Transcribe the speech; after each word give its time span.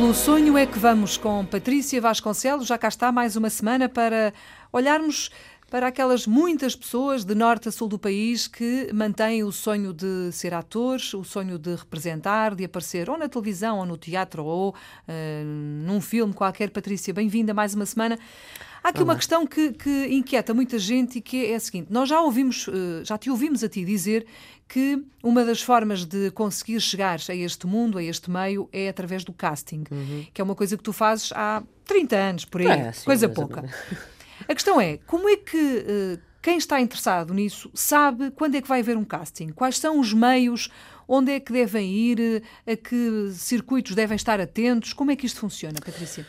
Pelo 0.00 0.14
sonho 0.14 0.56
é 0.56 0.64
que 0.64 0.78
vamos 0.78 1.18
com 1.18 1.44
Patrícia 1.44 2.00
Vasconcelos. 2.00 2.66
Já 2.66 2.78
cá 2.78 2.88
está 2.88 3.12
mais 3.12 3.36
uma 3.36 3.50
semana 3.50 3.86
para 3.86 4.32
olharmos 4.72 5.30
para 5.70 5.86
aquelas 5.86 6.26
muitas 6.26 6.74
pessoas 6.74 7.24
de 7.24 7.32
norte 7.32 7.68
a 7.68 7.72
sul 7.72 7.86
do 7.86 7.98
país 7.98 8.48
que 8.48 8.90
mantêm 8.92 9.44
o 9.44 9.52
sonho 9.52 9.94
de 9.94 10.32
ser 10.32 10.52
atores, 10.52 11.14
o 11.14 11.22
sonho 11.22 11.56
de 11.58 11.76
representar, 11.76 12.56
de 12.56 12.64
aparecer 12.64 13.08
ou 13.08 13.16
na 13.16 13.28
televisão, 13.28 13.78
ou 13.78 13.86
no 13.86 13.96
teatro, 13.96 14.44
ou 14.44 14.70
uh, 14.70 15.44
num 15.44 16.00
filme 16.00 16.34
qualquer. 16.34 16.70
Patrícia, 16.70 17.14
bem-vinda 17.14 17.54
mais 17.54 17.72
uma 17.72 17.86
semana. 17.86 18.18
Há 18.82 18.88
aqui 18.88 18.98
Olá. 18.98 19.12
uma 19.12 19.16
questão 19.16 19.46
que, 19.46 19.72
que, 19.72 20.08
inquieta 20.08 20.52
muita 20.52 20.76
gente 20.76 21.18
e 21.18 21.20
que 21.20 21.46
é 21.46 21.54
a 21.54 21.60
seguinte: 21.60 21.86
nós 21.88 22.08
já 22.08 22.20
ouvimos, 22.20 22.66
uh, 22.66 23.04
já 23.04 23.16
te 23.16 23.30
ouvimos 23.30 23.62
a 23.62 23.68
ti 23.68 23.84
dizer 23.84 24.26
que 24.66 25.00
uma 25.22 25.44
das 25.44 25.62
formas 25.62 26.04
de 26.04 26.32
conseguir 26.32 26.80
chegar 26.80 27.20
a 27.28 27.34
este 27.34 27.66
mundo, 27.68 27.96
a 27.96 28.02
este 28.02 28.28
meio, 28.28 28.68
é 28.72 28.88
através 28.88 29.22
do 29.22 29.32
casting, 29.32 29.84
uhum. 29.88 30.26
que 30.34 30.40
é 30.40 30.44
uma 30.44 30.56
coisa 30.56 30.76
que 30.76 30.82
tu 30.82 30.92
fazes 30.92 31.30
há 31.32 31.62
30 31.84 32.16
anos, 32.16 32.44
por 32.44 32.60
aí, 32.60 32.66
é, 32.66 32.88
assim, 32.88 33.04
coisa 33.04 33.28
pouca. 33.28 33.64
A 34.50 34.54
questão 34.54 34.80
é, 34.80 34.96
como 35.06 35.28
é 35.28 35.36
que 35.36 35.56
uh, 35.56 36.20
quem 36.42 36.58
está 36.58 36.80
interessado 36.80 37.32
nisso 37.32 37.70
sabe 37.72 38.32
quando 38.32 38.56
é 38.56 38.60
que 38.60 38.66
vai 38.66 38.80
haver 38.80 38.96
um 38.96 39.04
casting? 39.04 39.50
Quais 39.50 39.78
são 39.78 40.00
os 40.00 40.12
meios? 40.12 40.68
Onde 41.06 41.30
é 41.30 41.38
que 41.38 41.52
devem 41.52 41.88
ir? 41.88 42.42
A 42.66 42.74
que 42.74 43.30
circuitos 43.32 43.94
devem 43.94 44.16
estar 44.16 44.40
atentos? 44.40 44.92
Como 44.92 45.12
é 45.12 45.14
que 45.14 45.24
isto 45.24 45.38
funciona, 45.38 45.78
Patrícia? 45.78 46.26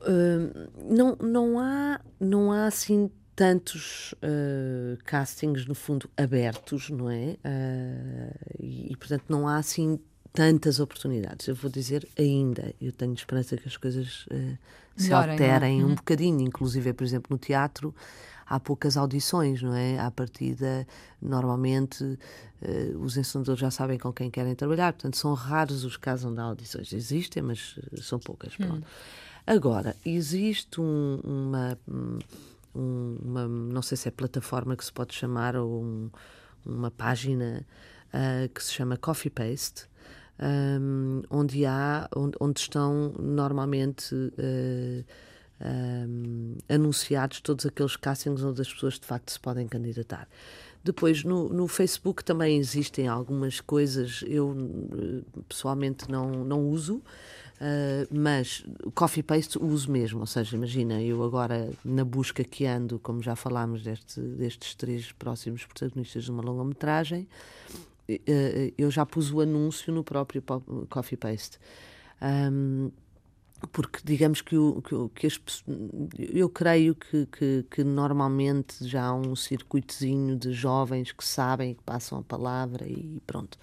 Uh, 0.00 0.68
não, 0.92 1.16
não, 1.22 1.60
há, 1.60 2.00
não 2.18 2.50
há 2.50 2.66
assim 2.66 3.08
tantos 3.36 4.12
uh, 4.14 4.98
castings, 5.04 5.64
no 5.64 5.76
fundo, 5.76 6.10
abertos, 6.16 6.90
não 6.90 7.08
é? 7.08 7.36
Uh, 7.44 8.56
e, 8.58 8.92
e, 8.92 8.96
portanto, 8.96 9.26
não 9.28 9.46
há 9.46 9.58
assim 9.58 10.00
tantas 10.34 10.80
oportunidades. 10.80 11.46
Eu 11.46 11.54
vou 11.54 11.70
dizer 11.70 12.06
ainda, 12.18 12.74
eu 12.82 12.92
tenho 12.92 13.14
esperança 13.14 13.56
que 13.56 13.68
as 13.68 13.76
coisas 13.76 14.26
uh, 14.26 14.58
se 14.96 15.04
Melhorem, 15.04 15.30
é? 15.30 15.32
alterem 15.32 15.80
é? 15.80 15.84
um 15.84 15.88
uhum. 15.88 15.94
bocadinho, 15.94 16.40
inclusive, 16.40 16.92
por 16.92 17.04
exemplo, 17.04 17.28
no 17.30 17.38
teatro 17.38 17.94
há 18.46 18.60
poucas 18.60 18.96
audições, 18.96 19.62
não 19.62 19.74
é? 19.74 19.98
À 19.98 20.10
partida, 20.10 20.86
normalmente, 21.22 22.04
uh, 22.04 22.98
os 22.98 23.16
ensinadores 23.16 23.60
já 23.60 23.70
sabem 23.70 23.96
com 23.96 24.12
quem 24.12 24.28
querem 24.28 24.54
trabalhar, 24.54 24.92
portanto, 24.92 25.16
são 25.16 25.32
raros 25.34 25.84
os 25.84 25.96
casos 25.96 26.30
onde 26.30 26.40
há 26.40 26.44
audições. 26.44 26.92
Existem, 26.92 27.42
mas 27.42 27.76
uh, 27.76 28.02
são 28.02 28.18
poucas. 28.18 28.54
Hum. 28.58 28.82
Agora, 29.46 29.94
existe 30.04 30.80
um, 30.80 31.20
uma, 31.22 31.78
um, 31.88 33.18
uma, 33.22 33.46
não 33.46 33.82
sei 33.82 33.96
se 33.96 34.08
é 34.08 34.10
plataforma 34.10 34.76
que 34.76 34.84
se 34.84 34.92
pode 34.92 35.14
chamar, 35.14 35.54
ou 35.54 35.82
um, 35.82 36.10
uma 36.66 36.90
página 36.90 37.64
uh, 38.08 38.48
que 38.48 38.62
se 38.62 38.72
chama 38.72 38.96
Coffee 38.96 39.30
Paste, 39.30 39.86
um, 40.40 41.22
onde 41.30 41.64
há, 41.64 42.08
onde, 42.14 42.36
onde, 42.40 42.60
estão 42.60 43.12
normalmente 43.18 44.14
uh, 44.14 45.04
um, 45.60 46.56
anunciados 46.68 47.40
todos 47.40 47.64
aqueles 47.66 47.96
castings 47.96 48.42
onde 48.42 48.60
as 48.60 48.72
pessoas 48.72 48.98
de 48.98 49.06
facto 49.06 49.30
se 49.30 49.40
podem 49.40 49.66
candidatar. 49.66 50.28
Depois, 50.82 51.24
no, 51.24 51.48
no 51.48 51.66
Facebook 51.66 52.22
também 52.22 52.58
existem 52.58 53.08
algumas 53.08 53.58
coisas, 53.60 54.22
eu 54.26 54.54
pessoalmente 55.48 56.10
não, 56.10 56.44
não 56.44 56.68
uso, 56.68 57.02
Uh, 57.54 58.06
mas 58.10 58.64
coffee 58.94 59.22
paste 59.22 59.62
uso 59.62 59.90
mesmo, 59.90 60.20
ou 60.20 60.26
seja, 60.26 60.56
imagina, 60.56 61.00
eu 61.00 61.22
agora 61.22 61.70
na 61.84 62.04
busca 62.04 62.42
que 62.42 62.66
ando, 62.66 62.98
como 62.98 63.22
já 63.22 63.36
falámos 63.36 63.82
deste, 63.84 64.20
destes 64.20 64.74
três 64.74 65.12
próximos 65.12 65.64
protagonistas 65.64 66.24
de 66.24 66.32
uma 66.32 66.42
longa-metragem, 66.42 67.28
eu 68.76 68.90
já 68.90 69.06
pus 69.06 69.30
o 69.30 69.40
anúncio 69.40 69.92
no 69.92 70.04
próprio 70.04 70.42
coffee 70.88 71.16
paste. 71.16 71.58
Um, 72.22 72.90
porque 73.72 74.00
digamos 74.04 74.42
que, 74.42 74.56
o, 74.56 74.82
que, 74.82 75.20
que 75.20 75.26
as, 75.26 75.40
eu 76.18 76.48
creio 76.48 76.94
que, 76.94 77.26
que, 77.26 77.64
que, 77.70 77.84
normalmente 77.84 78.86
já 78.86 79.06
há 79.06 79.14
um 79.14 79.34
circuitozinho 79.34 80.36
de 80.36 80.52
jovens 80.52 81.12
que 81.12 81.24
sabem, 81.24 81.74
que 81.74 81.82
passam 81.82 82.18
a 82.18 82.22
palavra 82.22 82.86
e 82.86 83.20
pronto. 83.26 83.58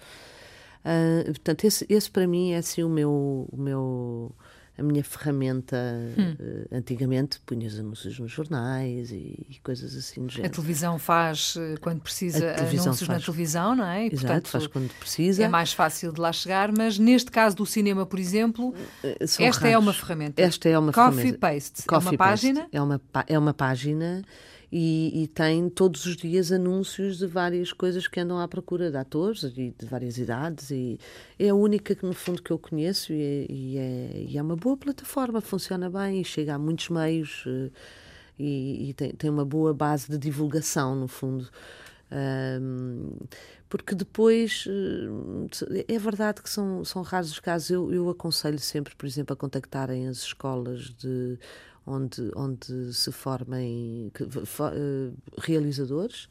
Uh, 0.84 1.24
portanto, 1.26 1.64
esse, 1.64 1.86
esse 1.88 2.10
para 2.10 2.26
mim 2.26 2.52
é 2.52 2.56
assim 2.56 2.82
o 2.82 2.88
meu, 2.88 3.48
o 3.50 3.56
meu 3.56 4.34
a 4.76 4.82
minha 4.82 5.04
ferramenta. 5.04 5.76
Hum. 6.18 6.36
Uh, 6.38 6.76
antigamente 6.76 7.40
punhas 7.40 7.78
anúncios 7.78 8.18
nos 8.18 8.30
jornais 8.30 9.10
e, 9.10 9.46
e, 9.48 9.60
coisas 9.62 9.94
assim 9.96 10.24
do 10.24 10.32
género. 10.32 10.50
A 10.52 10.54
televisão 10.54 10.98
faz 10.98 11.54
eh, 11.56 11.74
quando 11.80 12.00
precisa 12.00 12.54
anúncios 12.54 13.00
faz. 13.00 13.08
na 13.08 13.20
televisão, 13.20 13.74
não 13.74 13.86
é? 13.86 14.04
E, 14.04 14.06
Exato, 14.06 14.20
portanto, 14.20 14.48
faz 14.48 14.66
quando 14.66 14.92
precisa. 14.94 15.44
É 15.44 15.48
mais 15.48 15.72
fácil 15.72 16.12
de 16.12 16.20
lá 16.20 16.32
chegar, 16.32 16.72
mas 16.72 16.98
neste 16.98 17.30
caso 17.30 17.56
do 17.56 17.66
cinema, 17.66 18.06
por 18.06 18.18
exemplo, 18.18 18.74
São 19.26 19.44
esta 19.46 19.62
raros. 19.62 19.74
é 19.74 19.78
uma 19.78 19.92
ferramenta. 19.92 20.42
Esta 20.42 20.68
é 20.68 20.78
uma 20.78 20.92
Coffee 20.92 21.16
ferramenta. 21.16 21.38
Paste. 21.38 21.82
Coffee 21.86 22.08
é 22.08 22.10
uma 22.10 22.18
paste. 22.18 22.46
página. 22.46 22.68
É 22.72 22.82
uma, 22.82 23.00
é 23.26 23.38
uma 23.38 23.54
página 23.54 24.22
e, 24.74 25.24
e, 25.24 25.26
tem 25.28 25.68
todos 25.68 26.06
os 26.06 26.16
dias 26.16 26.50
anúncios 26.50 27.18
de 27.18 27.26
várias 27.26 27.74
coisas 27.74 28.08
que 28.08 28.18
andam 28.18 28.40
à 28.40 28.48
procura 28.48 28.90
de 28.90 28.96
atores 28.96 29.42
e 29.42 29.74
de 29.78 29.84
várias 29.84 30.16
idades 30.16 30.70
e 30.70 30.98
é 31.38 31.50
a 31.50 31.54
única 31.54 31.94
que 31.94 32.06
no 32.06 32.14
fundo 32.14 32.42
que 32.42 32.50
eu 32.50 32.58
conheço 32.58 33.12
e 33.12 33.20
é, 33.20 33.46
e 33.52 33.76
é, 33.76 34.26
e 34.30 34.38
é 34.38 34.42
uma 34.42 34.56
boa 34.56 34.74
plataforma, 34.74 35.42
funciona 35.42 35.90
bem 35.90 36.24
chega 36.24 36.54
a 36.54 36.58
muitos 36.58 36.88
meios 36.88 37.44
eh, 37.46 37.70
e, 38.38 38.88
e 38.88 38.94
tem, 38.94 39.12
tem 39.12 39.28
uma 39.28 39.44
boa 39.44 39.74
base 39.74 40.10
de 40.10 40.16
divulgação 40.16 40.96
no 40.96 41.06
fundo. 41.06 41.50
Porque 43.68 43.94
depois 43.94 44.66
eh, 44.68 45.84
é 45.88 45.98
verdade 45.98 46.42
que 46.42 46.50
são, 46.50 46.84
são 46.84 47.02
raros 47.02 47.32
os 47.32 47.40
casos. 47.40 47.70
Eu, 47.70 47.92
eu 47.92 48.10
aconselho 48.10 48.58
sempre, 48.58 48.94
por 48.94 49.06
exemplo, 49.06 49.32
a 49.32 49.36
contactarem 49.36 50.08
as 50.08 50.18
escolas 50.18 50.90
de 50.90 51.38
onde, 51.86 52.30
onde 52.36 52.92
se 52.92 53.10
formem 53.10 54.12
uh, 54.20 55.16
realizadores. 55.38 56.28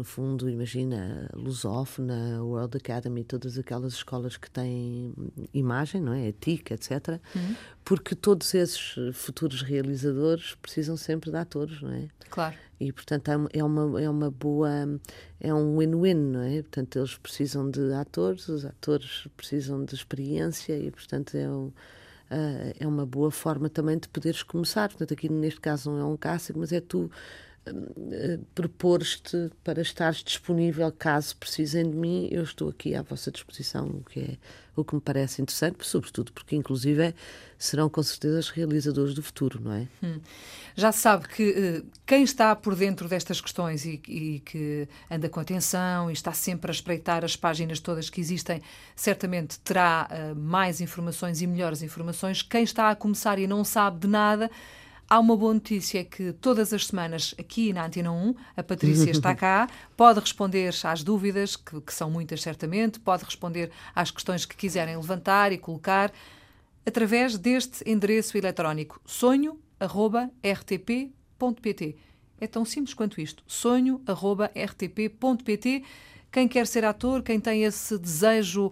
No 0.00 0.04
fundo, 0.04 0.48
imagina 0.48 1.28
Lusófona, 1.34 2.42
World 2.42 2.74
Academy, 2.78 3.22
todas 3.22 3.58
aquelas 3.58 3.92
escolas 3.92 4.38
que 4.38 4.50
têm 4.50 5.12
imagem, 5.52 6.00
não 6.00 6.14
é? 6.14 6.32
TIC, 6.32 6.72
etc. 6.72 7.20
Uhum. 7.36 7.54
Porque 7.84 8.14
todos 8.14 8.54
esses 8.54 8.94
futuros 9.12 9.60
realizadores 9.60 10.54
precisam 10.54 10.96
sempre 10.96 11.30
de 11.30 11.36
atores, 11.36 11.82
não 11.82 11.92
é? 11.92 12.08
Claro. 12.30 12.56
E, 12.80 12.90
portanto, 12.90 13.30
é 13.52 13.62
uma, 13.62 14.00
é 14.00 14.08
uma 14.08 14.30
boa. 14.30 14.70
É 15.38 15.52
um 15.52 15.76
win-win, 15.76 16.14
não 16.14 16.40
é? 16.40 16.62
Portanto, 16.62 16.98
eles 16.98 17.18
precisam 17.18 17.70
de 17.70 17.92
atores, 17.92 18.48
os 18.48 18.64
atores 18.64 19.28
precisam 19.36 19.84
de 19.84 19.94
experiência 19.94 20.78
e, 20.78 20.90
portanto, 20.90 21.34
é 21.34 21.46
um 21.46 21.70
uh, 22.30 22.74
é 22.78 22.86
uma 22.86 23.04
boa 23.04 23.30
forma 23.30 23.68
também 23.68 23.98
de 23.98 24.08
poderes 24.08 24.42
começar. 24.42 24.88
Portanto, 24.88 25.12
aqui 25.12 25.28
neste 25.30 25.60
caso 25.60 25.90
não 25.90 25.98
é 25.98 26.04
um 26.04 26.16
casting, 26.16 26.54
mas 26.56 26.72
é 26.72 26.80
tu 26.80 27.10
propores-te 28.54 29.50
para 29.62 29.82
estares 29.82 30.22
disponível 30.22 30.90
caso 30.92 31.36
precisem 31.36 31.90
de 31.90 31.96
mim, 31.96 32.28
eu 32.30 32.42
estou 32.42 32.70
aqui 32.70 32.94
à 32.94 33.02
vossa 33.02 33.30
disposição, 33.30 33.86
o 33.86 34.04
que 34.04 34.20
é 34.20 34.36
o 34.80 34.84
que 34.84 34.94
me 34.94 35.00
parece 35.00 35.42
interessante, 35.42 35.86
sobretudo 35.86 36.32
porque, 36.32 36.56
inclusive, 36.56 37.14
serão 37.58 37.88
com 37.88 38.02
certeza 38.02 38.38
os 38.38 38.48
realizadores 38.50 39.14
do 39.14 39.22
futuro, 39.22 39.60
não 39.60 39.72
é? 39.72 39.86
Hum. 40.02 40.20
Já 40.74 40.90
se 40.92 41.00
sabe 41.00 41.28
que 41.28 41.50
uh, 41.50 41.86
quem 42.06 42.22
está 42.22 42.54
por 42.56 42.74
dentro 42.74 43.08
destas 43.08 43.40
questões 43.40 43.84
e, 43.84 44.00
e, 44.08 44.40
que 44.40 44.88
anda 45.10 45.28
com 45.28 45.40
atenção 45.40 46.08
e 46.08 46.12
está 46.12 46.32
sempre 46.32 46.70
a 46.70 46.72
espreitar 46.72 47.24
as 47.24 47.36
páginas 47.36 47.80
todas 47.80 48.08
que 48.08 48.20
existem, 48.20 48.62
certamente 48.96 49.58
terá 49.60 50.08
uh, 50.10 50.36
mais 50.36 50.80
informações 50.80 51.42
e 51.42 51.46
melhores 51.46 51.82
informações. 51.82 52.42
Quem 52.42 52.62
está 52.62 52.90
a 52.90 52.96
começar 52.96 53.38
e 53.38 53.46
não 53.46 53.64
sabe 53.64 54.00
de 54.00 54.08
nada, 54.08 54.50
Há 55.12 55.18
uma 55.18 55.36
boa 55.36 55.52
notícia 55.52 56.04
que 56.04 56.32
todas 56.34 56.72
as 56.72 56.86
semanas 56.86 57.34
aqui 57.36 57.72
na 57.72 57.84
Antena 57.84 58.12
1, 58.12 58.32
a 58.56 58.62
Patrícia 58.62 59.10
está 59.10 59.34
cá, 59.34 59.68
pode 59.96 60.20
responder 60.20 60.72
às 60.84 61.02
dúvidas, 61.02 61.56
que, 61.56 61.80
que, 61.80 61.92
são 61.92 62.08
muitas 62.08 62.40
certamente, 62.40 63.00
pode 63.00 63.24
responder 63.24 63.72
às 63.92 64.12
questões 64.12 64.44
que 64.46 64.54
quiserem 64.54 64.96
levantar 64.96 65.50
e 65.50 65.58
colocar 65.58 66.12
através 66.86 67.36
deste 67.36 67.82
endereço 67.90 68.38
eletrónico 68.38 69.00
sonho.rtp.pt. 69.04 69.56
É 72.40 72.46
tão 72.46 72.64
simples 72.64 72.94
quanto 72.94 73.20
isto. 73.20 73.42
sonho.rtp.pt. 73.48 74.04
Quem 76.30 76.46
quer 76.46 76.68
ser 76.68 76.84
ator, 76.84 77.24
quem 77.24 77.40
tem 77.40 77.64
esse 77.64 77.98
desejo 77.98 78.70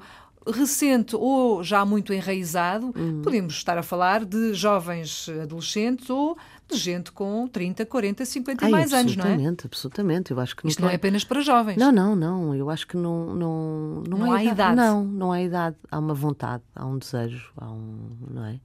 recente 0.51 1.17
ou 1.17 1.63
já 1.63 1.85
muito 1.85 2.13
enraizado, 2.13 2.93
uhum. 2.97 3.23
podemos 3.23 3.55
estar 3.55 3.79
a 3.79 3.83
falar 3.83 4.25
de 4.25 4.55
jovens 4.55 5.29
adolescentes 5.43 6.09
ou 6.11 6.37
de 6.71 6.77
gente 6.77 7.11
com 7.13 7.49
30, 7.49 7.87
40, 7.87 8.25
50 8.25 8.65
Ai, 8.65 8.69
e 8.69 8.73
mais 8.73 8.93
anos, 8.93 9.17
não 9.17 9.25
é? 9.25 9.29
Absolutamente, 9.29 9.67
absolutamente. 9.67 10.31
Eu 10.33 10.41
acho 10.41 10.55
que 10.55 10.69
Isto 10.69 10.83
não 10.83 10.91
é 10.91 10.95
apenas 10.95 11.25
para 11.25 11.41
jovens. 11.41 11.79
Não, 11.79 11.91
não, 11.91 12.15
não. 12.15 12.55
Eu 12.55 12.69
acho 12.69 12.87
que 12.87 12.97
não, 12.97 13.35
não, 13.35 14.03
não, 14.07 14.19
não 14.19 14.33
há 14.33 14.43
idade. 14.43 14.55
idade. 14.55 14.77
Não, 14.77 15.05
não 15.05 15.33
há 15.33 15.43
idade. 15.43 15.77
Há 15.91 15.99
uma 15.99 16.15
vontade, 16.15 16.63
há 16.75 16.85
um 16.85 16.99
desejo, 16.99 17.51
há 17.57 17.71
um, 17.71 18.17
não 18.31 18.45
é? 18.45 18.61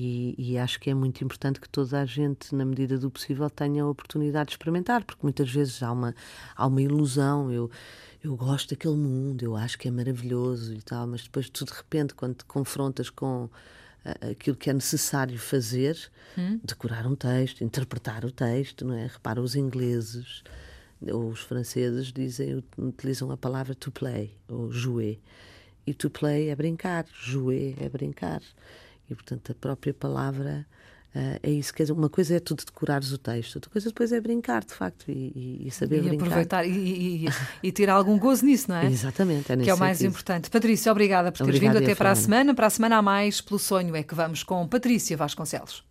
E, 0.00 0.36
e, 0.38 0.56
acho 0.56 0.78
que 0.78 0.88
é 0.88 0.94
muito 0.94 1.24
importante 1.24 1.60
que 1.60 1.68
toda 1.68 2.00
a 2.00 2.06
gente, 2.06 2.54
na 2.54 2.64
medida 2.64 2.96
do 2.96 3.10
possível, 3.10 3.50
tenha 3.50 3.82
a 3.82 3.88
oportunidade 3.88 4.50
de 4.50 4.52
experimentar, 4.52 5.04
porque 5.04 5.20
muitas 5.24 5.50
vezes 5.50 5.82
há 5.82 5.90
uma, 5.90 6.14
há 6.54 6.66
uma 6.68 6.80
ilusão. 6.80 7.50
Eu, 7.50 7.68
eu 8.22 8.36
gosto 8.36 8.70
daquele 8.70 8.94
mundo, 8.94 9.42
eu 9.42 9.56
acho 9.56 9.76
que 9.76 9.88
é 9.88 9.90
maravilhoso 9.90 10.72
e 10.72 10.80
tal, 10.82 11.04
mas 11.08 11.24
depois 11.24 11.50
tu 11.50 11.64
de 11.64 11.72
repente, 11.72 12.14
quando 12.14 12.36
te 12.36 12.44
confrontas 12.44 13.10
com 13.10 13.50
aquilo 14.30 14.56
que 14.56 14.70
é 14.70 14.72
necessário 14.72 15.36
fazer, 15.36 15.98
hum. 16.36 16.60
decorar 16.62 17.04
um 17.04 17.16
texto, 17.16 17.64
interpretar 17.64 18.24
o 18.24 18.30
texto, 18.30 18.84
não 18.84 18.94
é? 18.94 19.06
Repara, 19.06 19.40
os 19.40 19.56
ingleses 19.56 20.44
ou 21.10 21.28
os 21.28 21.40
franceses 21.40 22.12
dizem, 22.12 22.62
utilizam 22.76 23.32
a 23.32 23.36
palavra 23.36 23.74
to 23.74 23.90
play 23.90 24.36
ou 24.48 24.70
jouer. 24.70 25.18
E 25.84 25.94
to 25.94 26.10
play 26.10 26.50
é 26.50 26.54
brincar, 26.54 27.04
jouer 27.12 27.74
é 27.80 27.88
brincar. 27.88 28.42
E, 29.10 29.14
portanto, 29.14 29.52
a 29.52 29.54
própria 29.54 29.94
palavra 29.94 30.66
Uh, 31.14 31.40
é 31.42 31.50
isso, 31.50 31.72
quer 31.72 31.84
dizer, 31.84 31.94
uma 31.94 32.10
coisa 32.10 32.36
é 32.36 32.40
tu 32.40 32.54
decorares 32.54 33.10
o 33.12 33.18
texto, 33.18 33.56
outra 33.56 33.70
coisa 33.70 33.88
depois 33.88 34.12
é 34.12 34.20
brincar, 34.20 34.62
de 34.62 34.74
facto, 34.74 35.10
e, 35.10 35.66
e 35.66 35.70
saber 35.70 35.96
e 35.96 36.00
brincar. 36.02 36.26
aproveitar 36.26 36.66
e, 36.66 37.24
e, 37.24 37.28
e, 37.62 37.72
ter 37.72 37.88
algum 37.88 38.18
gozo 38.18 38.44
nisso, 38.44 38.70
não 38.70 38.76
é? 38.76 38.86
Exatamente, 38.86 39.50
é 39.50 39.56
Que 39.56 39.70
é 39.70 39.74
o 39.74 39.78
mais 39.78 39.96
sentido. 39.96 40.10
importante. 40.10 40.50
Patrícia, 40.50 40.92
obrigada 40.92 41.32
por 41.32 41.44
teres 41.46 41.58
vindo 41.58 41.78
até 41.78 41.94
para 41.94 42.10
a 42.10 42.14
semana. 42.14 42.54
Para 42.54 42.66
a 42.66 42.70
semana 42.70 42.98
há 42.98 43.02
mais, 43.02 43.40
pelo 43.40 43.58
sonho 43.58 43.96
é 43.96 44.02
que 44.02 44.14
vamos 44.14 44.42
com 44.42 44.68
Patrícia 44.68 45.16
Vasconcelos. 45.16 45.87